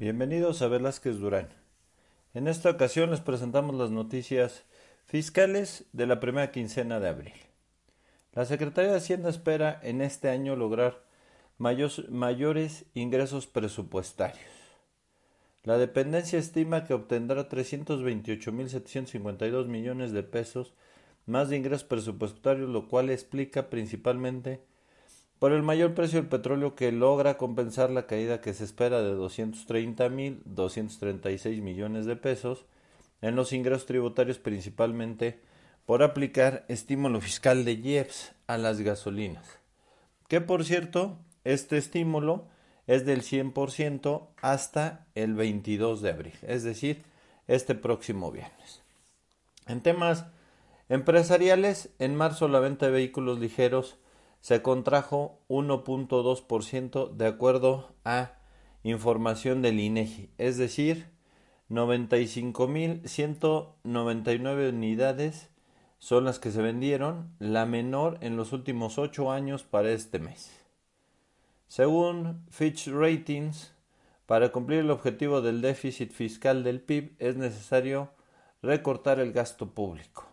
[0.00, 1.48] Bienvenidos a Velázquez Durán.
[2.32, 4.64] En esta ocasión les presentamos las noticias
[5.06, 7.34] fiscales de la primera quincena de abril.
[8.32, 11.02] La Secretaría de Hacienda espera en este año lograr
[11.58, 14.46] mayores ingresos presupuestarios.
[15.64, 20.74] La dependencia estima que obtendrá 328.752 millones de pesos
[21.26, 24.60] más de ingresos presupuestarios, lo cual explica principalmente
[25.38, 29.14] por el mayor precio del petróleo que logra compensar la caída que se espera de
[29.14, 32.64] 230.236 millones de pesos
[33.22, 35.38] en los ingresos tributarios principalmente
[35.86, 39.60] por aplicar estímulo fiscal de IEPS a las gasolinas.
[40.28, 42.46] Que por cierto, este estímulo
[42.86, 47.04] es del 100% hasta el 22 de abril, es decir,
[47.46, 48.82] este próximo viernes.
[49.66, 50.26] En temas
[50.88, 53.98] empresariales, en marzo la venta de vehículos ligeros
[54.40, 58.38] se contrajo 1.2% de acuerdo a
[58.82, 61.10] información del INEGI, es decir,
[61.70, 65.50] 95.199 unidades
[65.98, 70.50] son las que se vendieron, la menor en los últimos ocho años para este mes.
[71.66, 73.74] Según Fitch Ratings,
[74.24, 78.10] para cumplir el objetivo del déficit fiscal del PIB es necesario
[78.62, 80.26] recortar el gasto público.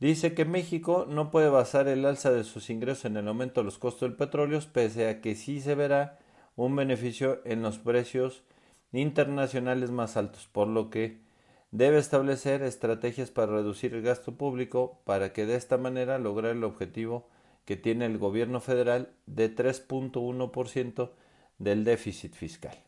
[0.00, 3.64] Dice que México no puede basar el alza de sus ingresos en el aumento de
[3.64, 6.18] los costos del petróleo, pese a que sí se verá
[6.54, 8.44] un beneficio en los precios
[8.92, 11.20] internacionales más altos, por lo que
[11.72, 16.64] debe establecer estrategias para reducir el gasto público para que de esta manera lograr el
[16.64, 17.28] objetivo
[17.64, 21.10] que tiene el gobierno federal de 3.1%
[21.58, 22.87] del déficit fiscal.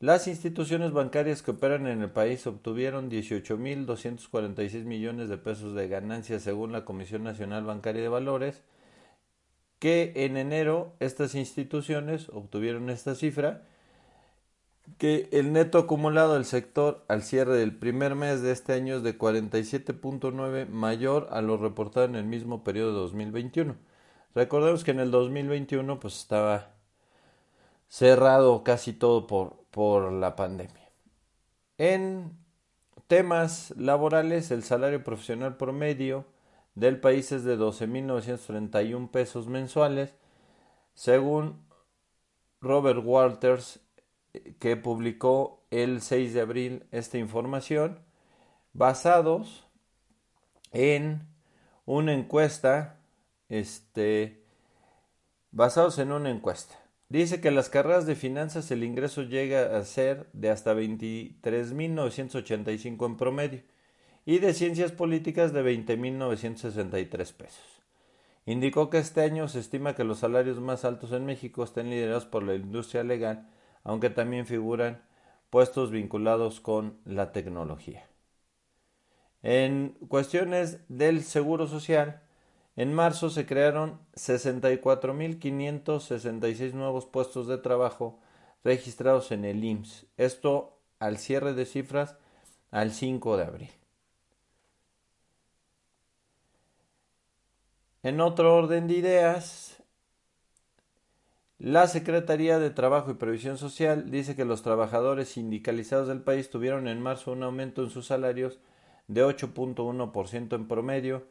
[0.00, 6.42] Las instituciones bancarias que operan en el país obtuvieron 18.246 millones de pesos de ganancias
[6.42, 8.62] según la Comisión Nacional Bancaria de Valores,
[9.80, 13.64] que en enero estas instituciones obtuvieron esta cifra,
[14.98, 19.02] que el neto acumulado del sector al cierre del primer mes de este año es
[19.02, 23.74] de 47.9 mayor a lo reportado en el mismo periodo de 2021.
[24.36, 26.77] Recordemos que en el 2021 pues estaba
[27.88, 30.90] cerrado casi todo por, por la pandemia.
[31.78, 32.36] En
[33.06, 36.26] temas laborales, el salario profesional promedio
[36.74, 40.14] del país es de 12.931 pesos mensuales,
[40.94, 41.66] según
[42.60, 43.80] Robert Walters,
[44.58, 48.00] que publicó el 6 de abril esta información,
[48.72, 49.66] basados
[50.72, 51.26] en
[51.86, 53.00] una encuesta,
[53.48, 54.44] este,
[55.50, 56.87] basados en una encuesta.
[57.08, 63.06] Dice que en las carreras de finanzas el ingreso llega a ser de hasta 23.985
[63.06, 63.62] en promedio
[64.26, 67.64] y de ciencias políticas de 20.963 pesos.
[68.44, 72.26] Indicó que este año se estima que los salarios más altos en México estén liderados
[72.26, 73.48] por la industria legal,
[73.84, 75.00] aunque también figuran
[75.48, 78.06] puestos vinculados con la tecnología.
[79.42, 82.20] En cuestiones del seguro social,
[82.78, 88.20] en marzo se crearon 64.566 nuevos puestos de trabajo
[88.62, 90.06] registrados en el IMSS.
[90.16, 92.14] Esto al cierre de cifras
[92.70, 93.70] al 5 de abril.
[98.04, 99.82] En otro orden de ideas,
[101.58, 106.86] la Secretaría de Trabajo y Previsión Social dice que los trabajadores sindicalizados del país tuvieron
[106.86, 108.60] en marzo un aumento en sus salarios
[109.08, 111.26] de 8.1% en promedio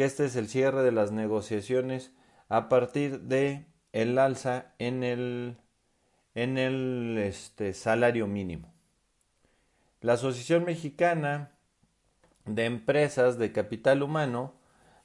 [0.00, 2.10] que este es el cierre de las negociaciones
[2.48, 5.58] a partir de el alza en el
[6.34, 8.72] en el este, salario mínimo.
[10.00, 11.50] La Asociación Mexicana
[12.46, 14.54] de Empresas de Capital Humano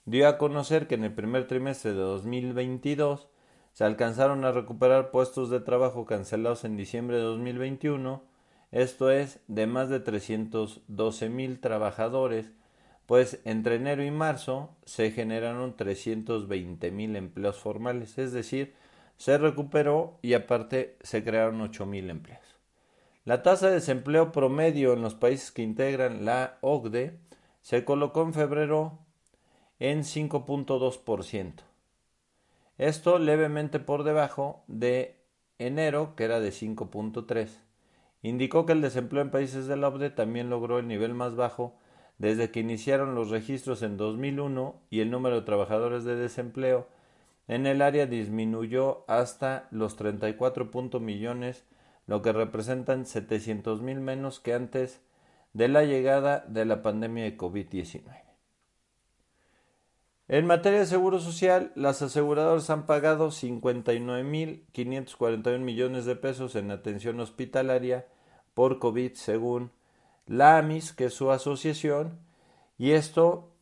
[0.06, 3.28] dio a conocer que en el primer trimestre de 2022
[3.74, 8.24] se alcanzaron a recuperar puestos de trabajo cancelados en diciembre de 2021,
[8.72, 12.54] esto es, de más de 312 mil trabajadores
[13.06, 18.74] pues entre enero y marzo se generaron 320 mil empleos formales, es decir,
[19.18, 22.44] se recuperó y aparte se crearon 8 mil empleos.
[23.24, 27.18] La tasa de desempleo promedio en los países que integran la OCDE
[27.62, 29.00] se colocó en febrero
[29.80, 31.54] en 5.2%.
[32.78, 35.16] Esto levemente por debajo de
[35.58, 37.50] enero, que era de 5.3.
[38.22, 41.76] Indicó que el desempleo en países de la OCDE también logró el nivel más bajo
[42.18, 46.88] desde que iniciaron los registros en 2001 y el número de trabajadores de desempleo
[47.48, 50.70] en el área disminuyó hasta los 34
[51.00, 51.66] millones,
[52.08, 55.02] lo que representan 700 mil menos que antes
[55.54, 58.02] de la llegada de la pandemia de COVID-19.
[60.28, 67.20] En materia de seguro social, las aseguradoras han pagado 59.541 millones de pesos en atención
[67.20, 68.08] hospitalaria
[68.56, 69.70] por COVID según
[70.26, 72.20] la AMIS, que es su asociación,
[72.78, 73.54] y esto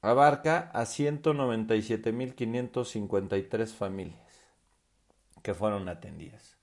[0.00, 4.28] abarca a 197.553 familias
[5.42, 6.56] que fueron atendidas.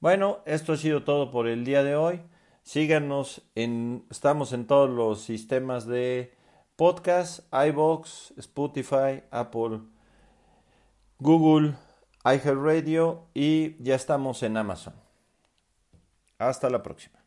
[0.00, 2.20] Bueno, esto ha sido todo por el día de hoy.
[2.62, 6.34] Síganos en, estamos en todos los sistemas de
[6.76, 9.80] podcast, iBox, Spotify, Apple,
[11.18, 11.74] Google,
[12.24, 14.94] iHeartRadio y ya estamos en Amazon.
[16.38, 17.25] Hasta la próxima.